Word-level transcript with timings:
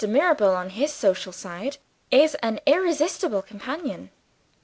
Mirabel, 0.09 0.55
on 0.55 0.71
his 0.71 0.91
social 0.91 1.31
side, 1.31 1.77
is 2.09 2.33
an 2.41 2.59
irresistible 2.65 3.43
companion. 3.43 4.09